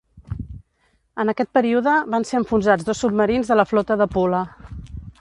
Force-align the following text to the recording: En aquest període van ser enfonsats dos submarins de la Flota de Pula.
En 1.25 1.33
aquest 1.33 1.51
període 1.59 1.95
van 2.15 2.27
ser 2.31 2.41
enfonsats 2.41 2.91
dos 2.91 3.05
submarins 3.07 3.53
de 3.53 3.63
la 3.63 3.71
Flota 3.75 4.03
de 4.05 4.13
Pula. 4.19 4.45